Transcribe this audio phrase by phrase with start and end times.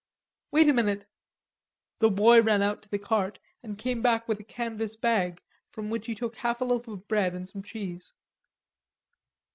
[0.49, 1.05] "Wait a minute."
[1.99, 5.91] The boy ran out to the cart and came back with a canvas bag, from
[5.91, 8.15] which he took half a loaf of bread and some cheese.